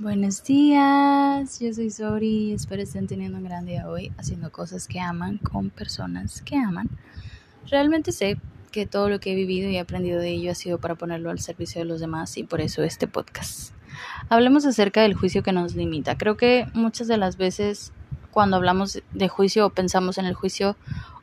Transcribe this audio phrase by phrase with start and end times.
[0.00, 4.86] Buenos días, yo soy Sori y espero estén teniendo un gran día hoy haciendo cosas
[4.86, 6.88] que aman con personas que aman.
[7.68, 8.38] Realmente sé
[8.70, 11.40] que todo lo que he vivido y aprendido de ello ha sido para ponerlo al
[11.40, 13.72] servicio de los demás y por eso este podcast.
[14.28, 16.16] Hablemos acerca del juicio que nos limita.
[16.16, 17.92] Creo que muchas de las veces
[18.30, 20.76] cuando hablamos de juicio o pensamos en el juicio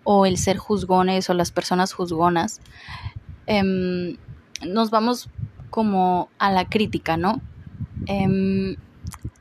[0.03, 2.59] o el ser juzgones o las personas juzgonas,
[3.45, 4.17] em,
[4.67, 5.29] nos vamos
[5.69, 7.41] como a la crítica, ¿no?
[8.07, 8.75] Em,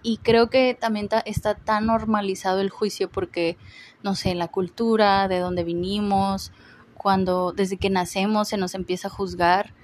[0.03, 3.57] y creo que también está tan normalizado el juicio porque,
[4.03, 6.53] no sé, la cultura, de dónde vinimos,
[6.95, 9.75] cuando desde que nacemos se nos empieza a juzgar.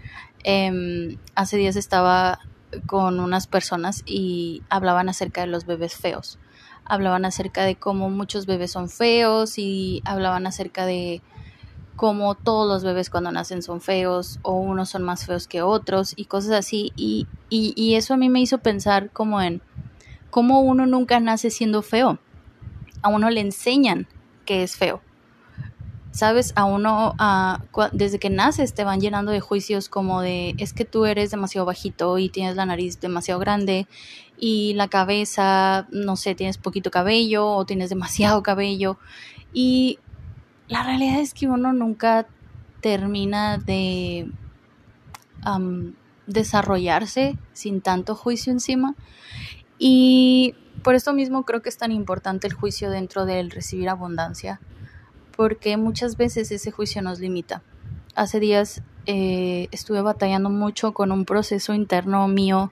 [0.44, 2.40] Em, hace días estaba
[2.86, 6.38] con unas personas y hablaban acerca de los bebés feos.
[6.84, 11.22] Hablaban acerca de cómo muchos bebés son feos y hablaban acerca de
[12.00, 16.14] como todos los bebés cuando nacen son feos o unos son más feos que otros
[16.16, 16.94] y cosas así.
[16.96, 19.60] Y, y, eso a mí me hizo pensar como en
[20.30, 22.18] cómo uno nunca nace siendo feo.
[23.02, 24.08] A uno le enseñan
[24.46, 25.02] que es feo.
[26.10, 27.14] Sabes, a uno
[27.92, 31.66] desde que naces te van llenando de juicios como de es que tú eres demasiado
[31.66, 33.86] bajito y tienes la nariz demasiado grande
[34.38, 38.96] y la cabeza, no sé, tienes poquito cabello o tienes demasiado cabello.
[39.52, 39.98] Y
[40.70, 42.26] la realidad es que uno nunca
[42.80, 44.30] termina de
[46.26, 48.94] desarrollarse sin tanto juicio encima.
[49.78, 50.54] Y
[50.84, 54.60] por esto mismo creo que es tan importante el juicio dentro del recibir abundancia,
[55.36, 57.62] porque muchas veces ese juicio nos limita.
[58.14, 62.70] Hace días eh, estuve batallando mucho con un proceso interno mío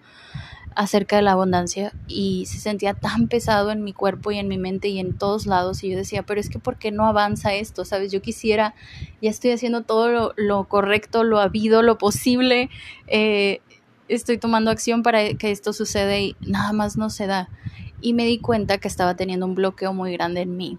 [0.78, 4.58] acerca de la abundancia y se sentía tan pesado en mi cuerpo y en mi
[4.58, 7.52] mente y en todos lados y yo decía, pero es que ¿por qué no avanza
[7.52, 7.84] esto?
[7.84, 8.12] ¿Sabes?
[8.12, 8.76] Yo quisiera,
[9.20, 12.70] ya estoy haciendo todo lo, correcto, lo habido, lo posible,
[13.08, 13.60] eh,
[14.06, 17.48] estoy tomando acción para que esto suceda y nada más no se da.
[18.00, 20.78] Y me di cuenta que estaba teniendo un bloqueo muy grande en mí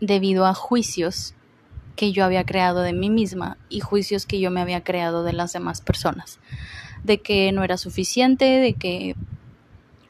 [0.00, 1.34] debido a juicios
[1.96, 5.32] que yo había creado de mí misma y juicios que yo me había creado de
[5.32, 6.38] las demás personas
[7.04, 9.14] de que no era suficiente, de que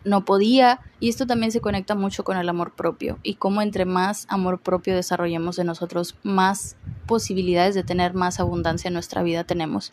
[0.05, 0.81] no podía.
[1.00, 4.60] Y esto también se conecta mucho con el amor propio y cómo entre más amor
[4.60, 9.93] propio desarrollemos de nosotros, más posibilidades de tener más abundancia en nuestra vida tenemos.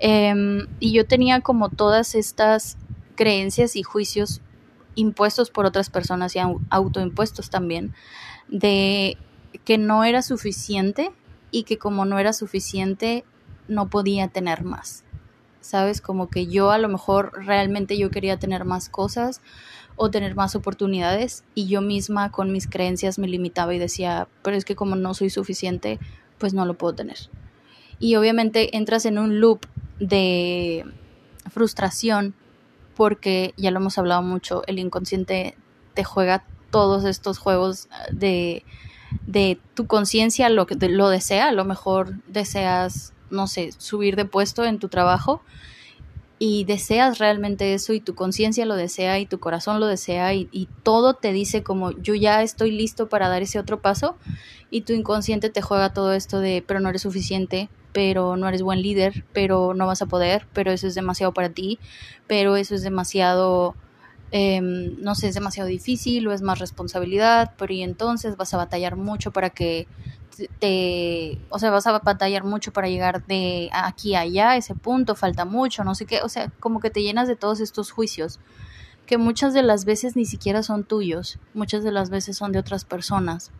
[0.00, 2.76] Em, y yo tenía como todas estas
[3.16, 4.40] creencias y juicios
[4.94, 6.40] impuestos por otras personas y
[6.70, 7.94] autoimpuestos también,
[8.48, 9.16] de
[9.64, 11.12] que no era suficiente
[11.50, 13.24] y que como no era suficiente
[13.68, 15.04] no podía tener más.
[15.60, 16.00] ¿Sabes?
[16.00, 19.40] Como que yo a lo mejor realmente yo quería tener más cosas
[19.96, 24.56] o tener más oportunidades y yo misma con mis creencias me limitaba y decía, pero
[24.56, 25.98] es que como no soy suficiente,
[26.38, 27.18] pues no lo puedo tener.
[27.98, 29.66] Y obviamente entras en un loop
[29.98, 30.84] de
[31.50, 32.34] frustración
[32.94, 35.56] porque ya lo hemos hablado mucho, el inconsciente
[35.94, 38.64] te juega todos estos juegos de,
[39.26, 44.64] de tu conciencia lo, lo desea, a lo mejor deseas no sé, subir de puesto
[44.64, 45.42] en tu trabajo
[46.38, 50.68] y deseas realmente eso y tu conciencia lo desea y tu corazón lo desea y,
[50.82, 54.16] todo te dice como yo ya estoy listo para dar ese otro paso
[54.70, 58.62] y tu inconsciente te juega todo esto de pero no eres suficiente, pero no eres
[58.62, 61.78] buen líder, pero no vas a poder, pero eso es demasiado para ti,
[62.26, 63.74] pero eso es demasiado,
[64.30, 68.58] em, no sé, es demasiado difícil o es más responsabilidad, pero y entonces vas a
[68.58, 69.86] batallar mucho para que
[70.58, 75.14] te, o sea, vas a batallar mucho para llegar de aquí a allá, ese punto,
[75.14, 78.38] falta mucho, no sé qué, o sea, como que te llenas de todos estos juicios
[79.08, 82.58] que muchas de las veces ni siquiera son tuyos, muchas de las veces son de
[82.58, 83.50] otras personas,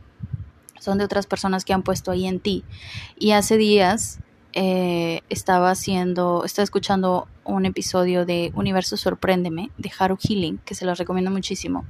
[0.79, 2.65] son de otras personas que han puesto ahí en ti.
[3.19, 4.21] Y hace días
[4.53, 10.85] eh, estaba haciendo, estaba escuchando un episodio de Universo Sorpréndeme de Haru Healing, que se
[10.85, 11.87] los recomiendo muchísimo,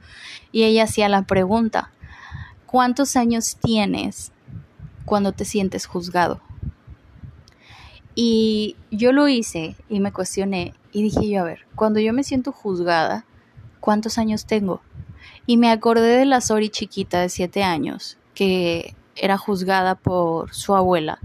[0.53, 1.91] y ella hacía la pregunta,
[2.65, 4.31] ¿cuántos años tienes
[5.09, 6.41] cuando te sientes juzgado.
[8.15, 12.25] Y yo lo hice y me cuestioné y dije yo, a ver, cuando yo me
[12.25, 13.25] siento juzgada,
[13.81, 14.83] ¿cuántos años tengo?
[15.47, 20.75] Y me acordé de la Sori chiquita de siete años, que era juzgada por su
[20.75, 21.21] abuela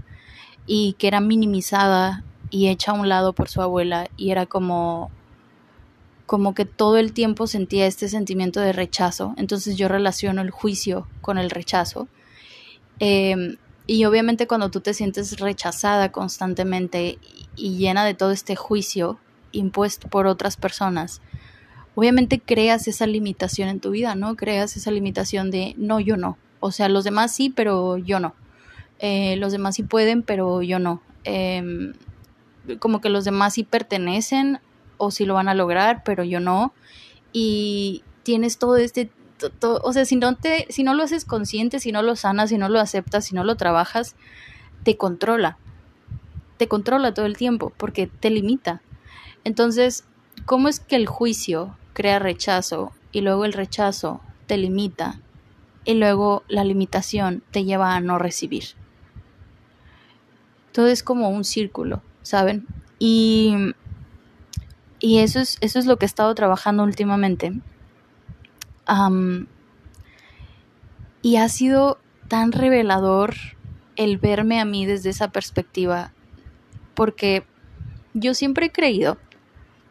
[0.66, 5.10] y que era minimizada y hecha a un lado por su abuela y era como
[6.24, 9.34] como que todo el tiempo sentía este sentimiento de rechazo.
[9.36, 12.08] Entonces yo relaciono el juicio con el rechazo.
[12.98, 17.18] Em, y obviamente cuando tú te sientes rechazada constantemente
[17.56, 19.18] y llena de todo este juicio
[19.52, 21.20] impuesto por otras personas,
[21.94, 24.36] obviamente creas esa limitación en tu vida, ¿no?
[24.36, 26.38] Creas esa limitación de no, yo no.
[26.60, 28.34] O sea, los demás sí, pero yo no.
[29.00, 31.02] Eh, los demás sí pueden, pero yo no.
[31.24, 31.92] Em,
[32.78, 34.60] como que los demás sí pertenecen
[34.96, 36.72] o sí lo van a lograr, pero yo no.
[37.32, 39.10] y tienes todo este
[39.60, 42.58] o sea, si no te si no lo haces consciente, si no lo sanas, si
[42.58, 44.16] no lo aceptas, si no lo trabajas,
[44.84, 45.58] te controla.
[46.56, 48.80] Te controla todo el tiempo porque te limita.
[49.42, 50.04] Entonces,
[50.46, 55.20] ¿cómo es que el juicio crea rechazo y luego el rechazo te limita
[55.84, 58.64] y luego la limitación te lleva a no recibir?
[60.72, 62.66] Todo es como un círculo, ¿saben?
[62.98, 63.54] Y,
[64.98, 67.52] y eso, es, eso es lo que he estado trabajando últimamente.
[71.22, 71.98] Y ha sido
[72.28, 73.34] tan revelador
[73.96, 76.12] el verme a mí desde esa perspectiva,
[76.94, 77.44] porque
[78.12, 79.18] yo siempre he creído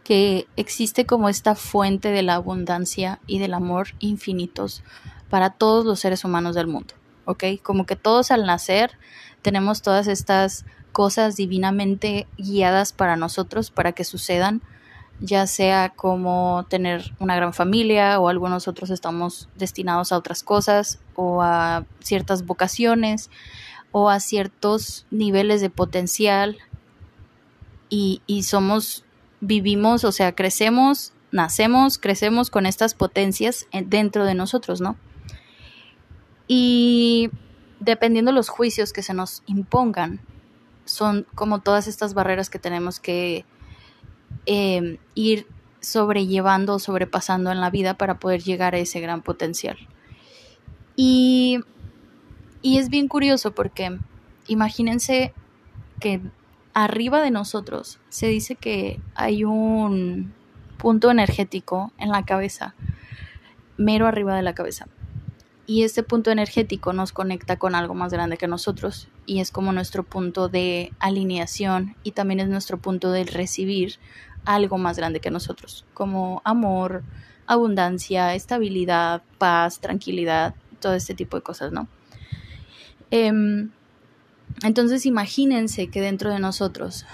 [0.04, 4.84] que existe como esta fuente de la abundancia y del amor infinitos
[5.30, 6.94] para todos los seres humanos del mundo,
[7.26, 7.46] ¿ok?
[7.62, 8.92] Como que todos al nacer
[9.42, 14.62] tenemos todas estas cosas divinamente guiadas para nosotros, para que sucedan,
[15.24, 21.00] ya sea como tener una gran familia o algunos otros estamos destinados a otras cosas
[21.16, 23.30] o a ciertas vocaciones
[23.94, 26.58] o a ciertos niveles de potencial
[27.90, 29.06] y, y somos
[29.40, 34.98] vivimos, o sea, crecemos, nacemos, crecemos con estas potencias dentro de nosotros, ¿no?
[36.50, 37.30] Y
[37.80, 40.20] dependiendo de los juicios que se nos impongan,
[40.84, 43.46] son como todas estas barreras que tenemos que
[44.46, 45.48] em, ir
[45.82, 49.78] sobrellevando, sobrepasando en la vida para poder llegar a ese gran potencial.
[50.96, 51.60] Y,
[52.62, 53.98] y es bien curioso porque
[54.48, 55.34] imagínense
[56.00, 56.22] que
[56.74, 60.34] arriba de nosotros se dice que hay un
[60.78, 62.76] punto energético en la cabeza,
[63.78, 64.88] mero arriba de la cabeza.
[65.66, 69.72] Y este punto energético nos conecta con algo más grande que nosotros y es como
[69.72, 73.96] nuestro punto de alineación y también es nuestro punto de recibir
[74.44, 77.04] algo más grande que nosotros, como amor,
[77.48, 81.88] abundancia, estabilidad, paz, tranquilidad, todo este tipo de cosas, ¿no?
[83.10, 83.72] Em,
[84.64, 87.06] entonces imagínense que dentro de nosotros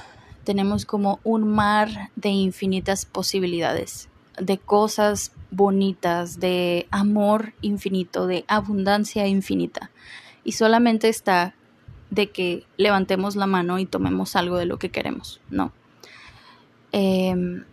[0.43, 9.27] tenemos como un mar de infinitas posibilidades, de cosas bonitas, de amor infinito, de abundancia
[9.27, 9.91] infinita.
[10.43, 11.55] Y solamente está
[12.09, 15.71] de que levantemos la mano y tomemos algo de lo que queremos, ¿no?
[16.91, 17.63] Em,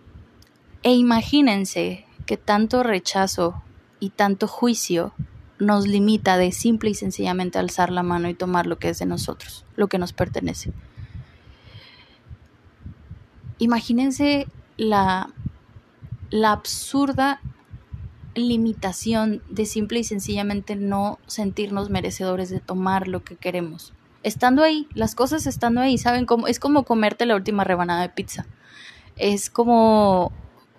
[0.82, 3.62] e imagínense que tanto rechazo
[3.98, 5.14] y tanto juicio
[5.58, 9.06] nos limita de simple y sencillamente alzar la mano y tomar lo que es de
[9.06, 10.72] nosotros, lo que nos pertenece.
[13.58, 14.46] Imagínense
[14.76, 15.30] la,
[16.30, 17.40] la absurda
[18.34, 23.92] limitación de simple y sencillamente no sentirnos merecedores de tomar lo que queremos.
[24.22, 26.46] Estando ahí, las cosas estando ahí, ¿saben cómo?
[26.46, 28.46] Es como comerte la última rebanada de pizza.
[29.16, 30.32] Es como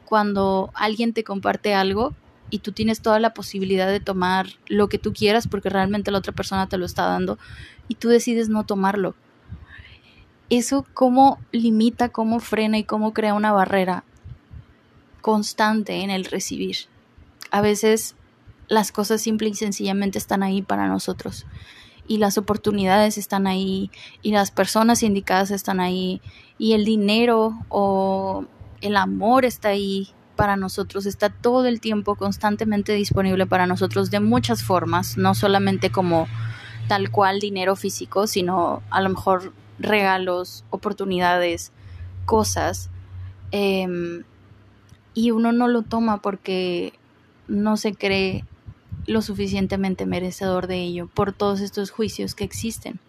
[0.06, 2.14] cuando alguien te comparte algo
[2.50, 6.20] y tú tienes toda la posibilidad de tomar lo que tú quieras porque realmente la
[6.20, 7.40] otra persona te lo está dando
[7.88, 9.16] y tú decides no tomarlo.
[10.50, 14.04] Eso cómo limita, cómo frena y cómo crea una barrera
[15.22, 16.78] constante en el recibir.
[17.52, 18.16] A veces
[18.68, 21.46] las cosas simple y sencillamente están ahí para nosotros
[22.08, 23.92] y las oportunidades están ahí
[24.22, 26.22] y las personas indicadas están ahí
[26.58, 28.46] y el dinero o
[28.82, 34.20] el amor está ahí para nosotros, está todo el tiempo constantemente disponible para nosotros de
[34.20, 36.28] muchas formas, no solamente como
[36.88, 41.72] tal cual dinero físico, sino a lo mejor regalos, oportunidades,
[42.26, 42.90] cosas.
[43.52, 44.24] Em,
[45.18, 46.94] y uno no lo toma porque
[47.48, 48.46] no se cree
[49.08, 53.00] lo suficientemente merecedor de ello por todos estos juicios que existen.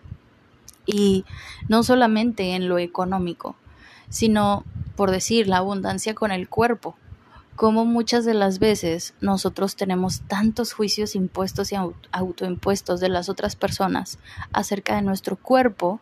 [0.87, 1.27] Y
[1.69, 3.57] no solamente en lo económico,
[4.09, 4.65] sino,
[4.97, 6.97] por decir, la abundancia con el cuerpo
[7.57, 11.77] como muchas de las veces nosotros tenemos tantos juicios impuestos y
[12.13, 14.19] autoimpuestos de las otras personas
[14.55, 16.01] acerca de nuestro cuerpo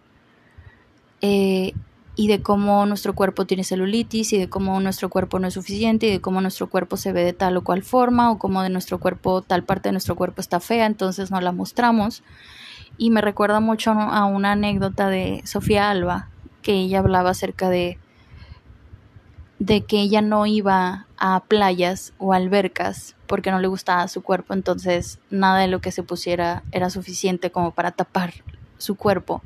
[1.20, 1.72] eh,
[2.16, 6.06] y de cómo nuestro cuerpo tiene celulitis y de cómo nuestro cuerpo no es suficiente
[6.06, 8.70] y de cómo nuestro cuerpo se ve de tal o cual forma o cómo de
[8.70, 12.22] nuestro cuerpo tal parte de nuestro cuerpo está fea, entonces no la mostramos.
[12.96, 16.30] Y me recuerda mucho a una anécdota de Sofía Alba,
[16.62, 17.98] que ella hablaba acerca de
[19.58, 24.54] de que ella no iba a playas o albercas porque no le gustaba su cuerpo,
[24.54, 28.34] entonces nada de lo que se pusiera era suficiente como para tapar
[28.78, 29.42] su cuerpo.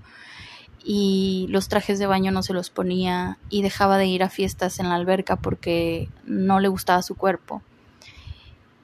[0.83, 4.79] Y los trajes de baño no se los ponía y dejaba de ir a fiestas
[4.81, 7.63] en la alberca porque no le gustaba su cuerpo.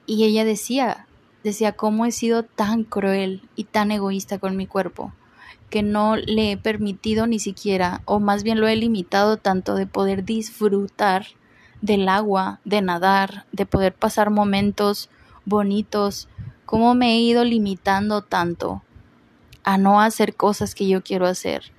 [0.05, 1.07] Y ella decía,
[1.43, 5.11] decía, ¿cómo he sido tan cruel y tan egoísta con mi cuerpo?
[5.69, 9.85] que no le he permitido ni siquiera, o más bien lo he limitado tanto de
[9.85, 11.27] poder disfrutar
[11.81, 15.09] del agua, de nadar, de poder pasar momentos
[15.45, 16.29] bonitos,
[16.65, 18.81] cómo me he ido limitando tanto
[19.63, 21.71] a no hacer cosas que yo quiero hacer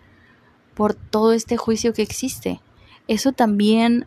[0.78, 2.60] por todo este juicio que existe.
[3.08, 4.06] Eso también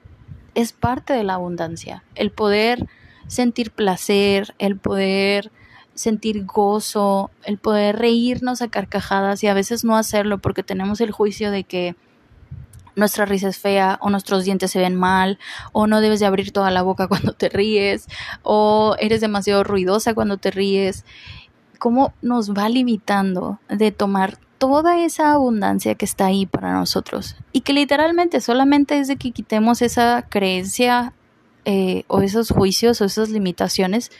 [0.56, 2.88] es parte de la abundancia, el poder
[3.28, 5.52] sentir placer, el poder
[5.96, 11.12] sentir gozo, el poder reírnos a carcajadas y a veces no hacerlo porque tenemos el
[11.12, 11.98] juicio de que
[12.96, 15.40] nuestra risa es fea o nuestros dientes se ven mal
[15.74, 18.08] o no debes de abrir toda la boca cuando te ríes
[18.44, 21.04] o eres demasiado ruidosa cuando te ríes.
[21.80, 27.36] ¿Cómo nos va limitando de tomar toda esa abundancia que está ahí para nosotros?
[27.52, 31.14] Y que literalmente solamente es de que quitemos esa creencia
[31.66, 34.12] eh, o esos juicios o esas limitaciones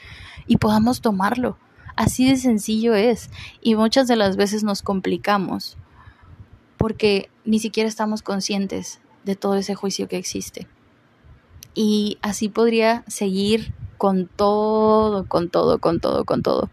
[0.48, 1.58] y podamos tomarlo.
[1.94, 3.30] Así de sencillo es.
[3.60, 5.76] Y muchas de las veces nos complicamos
[6.76, 10.66] porque ni siquiera estamos conscientes de todo ese juicio que existe.
[11.72, 16.68] Y así podría seguir con todo, con todo, con todo, con todo.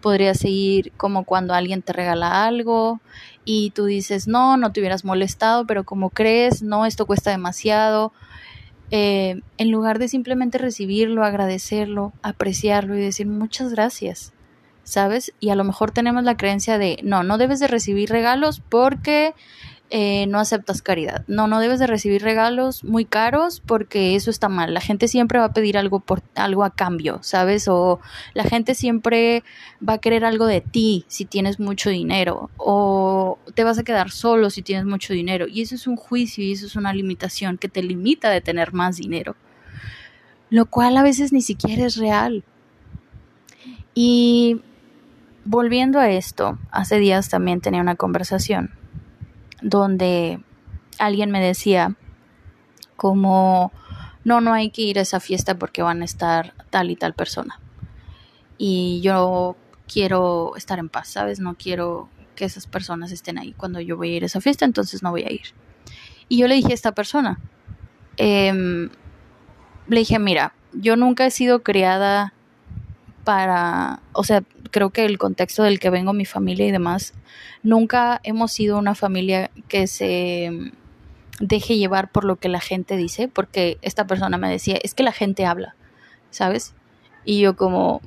[0.00, 3.00] Podría seguir como cuando alguien te regala algo
[3.44, 8.12] y tú dices, no, no te hubieras molestado, pero como crees, no, esto cuesta demasiado.
[8.90, 14.32] Eh, en lugar de simplemente recibirlo, agradecerlo, apreciarlo y decir muchas gracias.
[14.90, 15.32] ¿sabes?
[15.38, 19.34] Y a lo mejor tenemos la creencia de, no, no debes de recibir regalos porque
[19.92, 21.24] eh, no aceptas caridad.
[21.26, 24.72] No, no debes de recibir regalos muy caros porque eso está mal.
[24.72, 27.66] La gente siempre va a pedir algo por algo a cambio, ¿sabes?
[27.66, 27.98] O
[28.32, 29.42] la gente siempre
[29.86, 34.12] va a querer algo de ti si tienes mucho dinero o te vas a quedar
[34.12, 35.48] solo si tienes mucho dinero.
[35.48, 38.72] Y eso es un juicio y eso es una limitación que te limita de tener
[38.72, 39.34] más dinero.
[40.50, 42.44] Lo cual a veces ni siquiera es real.
[43.92, 44.60] Y
[45.44, 48.78] volviendo a esto, hace días también tenía una conversación
[49.62, 50.40] donde
[50.98, 51.96] alguien me decía
[52.96, 53.72] como
[54.24, 57.14] no, no hay que ir a esa fiesta porque van a estar tal y tal
[57.14, 57.58] persona.
[58.58, 59.56] Y yo
[59.90, 61.40] quiero estar en paz, ¿sabes?
[61.40, 64.64] No quiero que esas personas estén ahí cuando yo voy a ir a esa fiesta,
[64.64, 65.54] entonces no voy a ir.
[66.28, 67.40] Y yo le dije a esta persona,
[68.16, 68.90] em,
[69.88, 72.34] le dije, mira, yo nunca he sido criada
[73.24, 77.14] para, o sea, creo que el contexto del que vengo, mi familia y demás,
[77.62, 80.72] nunca hemos sido una familia que se
[81.40, 85.02] deje llevar por lo que la gente dice, porque esta persona me decía, es que
[85.02, 85.74] la gente habla,
[86.30, 86.74] ¿sabes?
[87.24, 88.00] Y yo como,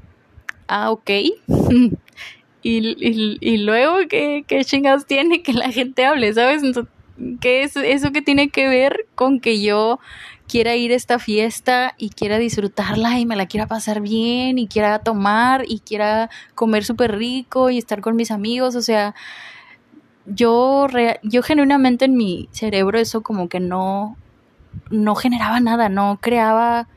[0.68, 1.10] ah, ok.
[2.62, 6.62] y, y, luego, ¿qué, ¿qué chingados tiene que la gente hable, ¿sabes?
[7.42, 10.00] ¿Qué es eso que tiene que ver con que yo
[10.48, 14.68] quiera ir a esta fiesta y quiera disfrutarla y me la quiera pasar bien y
[14.68, 19.16] quiera tomar y quiera comer súper rico y estar con mis amigos, o sea,
[20.26, 20.88] yo,
[21.24, 24.18] yo genuinamente en mi cerebro eso como que no,
[24.90, 26.88] no generaba nada, no creaba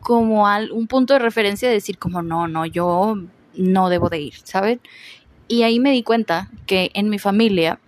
[0.00, 3.16] como un punto de referencia de decir como no, no, yo
[3.56, 4.80] no debo de ir, ¿saben?
[5.48, 7.80] Y ahí me di cuenta que en mi familia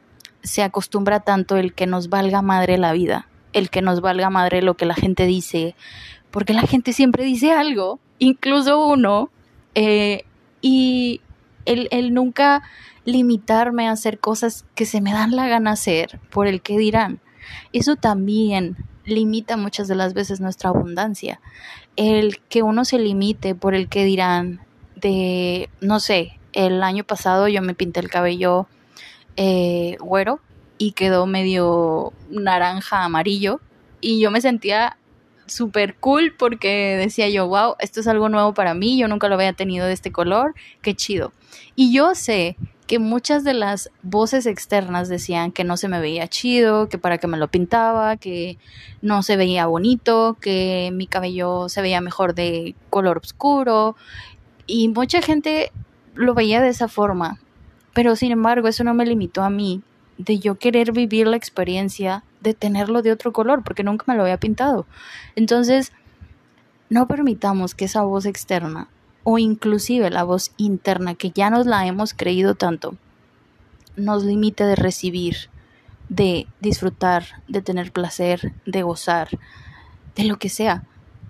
[0.43, 4.63] se acostumbra tanto el que nos valga madre la vida el que nos valga madre
[4.63, 5.75] lo que la gente dice,
[6.31, 9.31] porque la gente siempre dice algo, incluso uno,
[9.75, 10.25] eh,
[10.61, 11.21] y
[11.65, 12.63] el, nunca
[13.05, 17.21] limitarme a hacer cosas que se me dan la gana hacer por el que dirán.
[17.73, 21.41] Eso también limita muchas de las veces nuestra abundancia.
[21.97, 24.61] El que uno se limite por el que dirán
[24.97, 28.67] de, no sé, el año pasado yo me pinté el cabello
[29.37, 30.41] eh, güero
[30.83, 33.61] y quedó medio naranja amarillo
[34.01, 34.97] y yo me sentía
[35.47, 39.37] súper cool porque decía yo, wow, esto es algo nuevo para mí, yo nunca lo
[39.37, 41.33] había tenido de este color, qué chido.
[41.77, 42.57] Y yo sé
[42.89, 47.19] que muchas de las voces externas decían que no se me veía chido, que para
[47.19, 48.59] qué me lo pintaba, que
[49.03, 53.95] no se veía bonito, que mi cabello se veía mejor de color oscuro
[54.67, 55.71] y mucha gente
[56.17, 57.39] lo veía de esa forma.
[57.95, 59.81] Pero sin embargo, eso no me limitó a mí
[60.25, 64.23] de yo querer vivir la experiencia de tenerlo de otro color, porque nunca me lo
[64.23, 64.87] había pintado.
[65.37, 65.93] Entonces,
[66.91, 68.89] no permitamos que esa voz externa
[69.25, 72.97] o inclusive la voz interna que ya nos la hemos creído tanto,
[73.97, 75.49] nos limite de recibir,
[76.09, 79.29] de disfrutar, de tener placer, de gozar,
[80.17, 80.85] de lo que sea.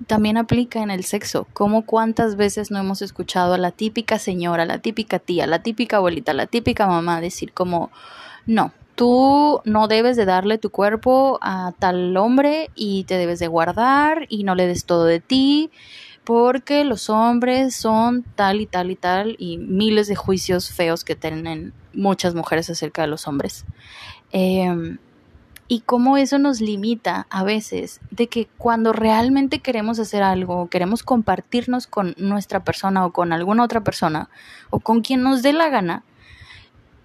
[0.07, 4.65] También aplica en el sexo, como cuántas veces no hemos escuchado a la típica señora,
[4.65, 7.91] la típica tía, la típica abuelita, la típica mamá decir como,
[8.47, 13.49] no, tú no debes de darle tu cuerpo a tal hombre y te debes de
[13.49, 15.71] guardar y no le des todo de ti
[16.25, 21.17] porque los hombres son tal y tal y tal y miles de juicios feos que
[21.17, 23.65] tienen muchas mujeres acerca de los hombres.
[24.31, 24.99] Em,
[25.69, 31.03] y cómo eso nos limita a veces de que cuando realmente queremos hacer algo, queremos
[31.03, 34.29] compartirnos con nuestra persona o con alguna otra persona
[34.71, 36.05] o con quien nos dé la gana,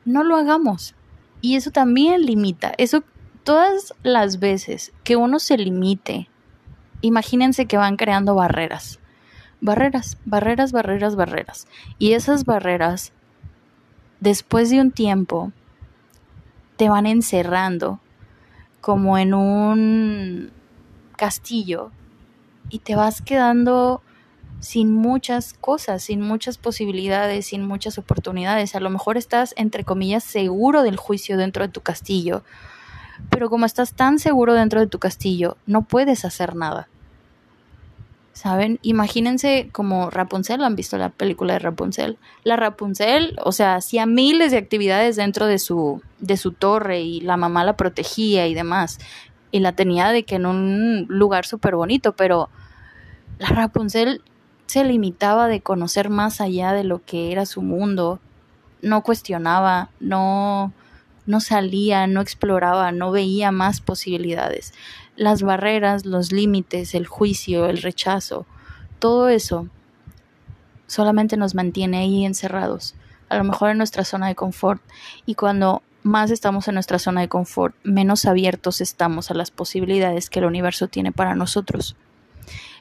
[0.05, 0.95] no lo hagamos.
[1.41, 2.73] Y eso también limita.
[2.77, 3.03] Eso
[3.43, 6.29] todas las veces que uno se limite,
[7.01, 8.99] imagínense que van creando barreras.
[9.61, 11.67] Barreras, barreras, barreras, barreras.
[11.97, 13.13] Y esas barreras,
[14.19, 15.51] después de un tiempo,
[16.75, 17.99] te van encerrando
[18.81, 20.51] como en un
[21.15, 21.91] castillo
[22.69, 24.01] y te vas quedando
[24.59, 28.75] sin muchas cosas, sin muchas posibilidades, sin muchas oportunidades.
[28.75, 32.43] A lo mejor estás, entre comillas, seguro del juicio dentro de tu castillo,
[33.29, 36.87] pero como estás tan seguro dentro de tu castillo, no puedes hacer nada.
[38.33, 38.77] ¿Saben?
[38.83, 42.19] Imagínense como Rapunzel, ¿han visto la película de Rapunzel?
[42.43, 47.21] La Rapunzel, o sea, hacía miles de actividades dentro de su, de su torre y
[47.21, 48.99] la mamá la protegía y demás.
[49.49, 52.49] Y la tenía de que en un lugar súper bonito, pero
[53.39, 54.21] la Rapunzel
[54.67, 58.19] se limitaba de conocer más allá de lo que era su mundo.
[58.81, 60.71] No cuestionaba, no,
[61.25, 64.73] no salía, no exploraba, no veía más posibilidades
[65.17, 68.45] las barreras, los límites, el juicio, el rechazo,
[68.99, 69.67] todo eso
[70.85, 72.95] solamente nos mantiene ahí encerrados,
[73.27, 74.81] a lo mejor en nuestra zona de confort.
[75.25, 80.29] Y cuando más estamos en nuestra zona de confort, menos abiertos estamos a las posibilidades
[80.29, 81.97] que el universo tiene para nosotros.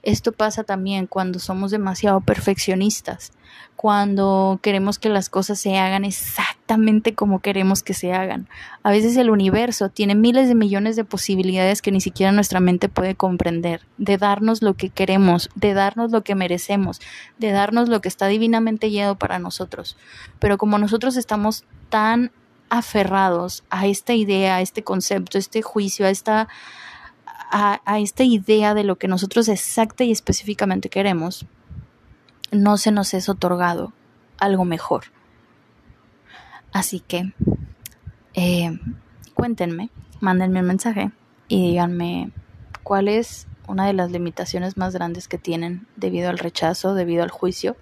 [0.07, 3.33] Esto pasa también cuando somos demasiado perfeccionistas,
[3.75, 8.49] cuando queremos que las cosas se hagan exactamente como queremos que se hagan.
[8.85, 12.89] A veces el universo tiene miles de millones de posibilidades que ni siquiera nuestra mente
[12.89, 17.01] puede comprender, de darnos lo que queremos, de darnos lo que merecemos,
[17.39, 19.97] de darnos lo que está divinamente guiado para nosotros.
[20.39, 22.31] Pero como nosotros estamos tan
[22.69, 26.47] aferrados a esta idea, a este concepto, a este juicio, a esta
[27.51, 31.47] a, esta idea de lo que nosotros exacta y específicamente queremos,
[32.51, 33.93] no se nos es otorgado
[34.39, 35.05] algo mejor.
[36.73, 37.33] Así que
[38.35, 38.79] eh,
[39.35, 41.11] cuéntenme, mándenme un mensaje
[41.49, 42.31] y díganme
[42.83, 47.31] cuál es una de las limitaciones más grandes que tienen debido al rechazo, debido al
[47.31, 47.77] juicio.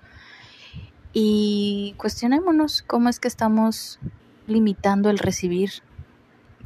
[1.12, 3.98] Y cuestionémonos cómo es que estamos
[4.46, 5.82] limitando el recibir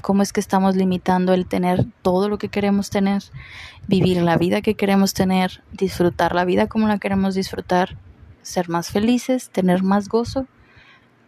[0.02, 3.22] cómo es que estamos limitando el tener todo lo que queremos tener,
[3.86, 7.96] vivir la vida que queremos tener, disfrutar la vida como la queremos disfrutar,
[8.42, 10.46] ser más felices, tener más gozo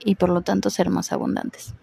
[0.05, 1.75] y por lo tanto ser más abundantes.